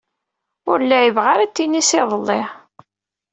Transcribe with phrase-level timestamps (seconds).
[0.71, 2.41] Ur lɛibeɣ ara tinis iḍelli.